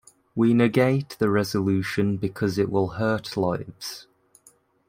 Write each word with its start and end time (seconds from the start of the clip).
We 0.33 0.55
negate 0.55 1.15
the 1.19 1.29
resolution 1.29 2.17
because 2.17 2.57
it 2.57 2.71
will 2.71 2.87
hurt 2.97 3.37
lives 3.37 4.07